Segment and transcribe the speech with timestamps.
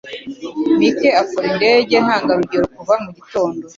[0.79, 3.63] Mike akora indege ntangarugero kuva mugitondo.